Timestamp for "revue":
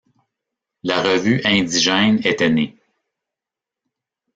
1.03-1.41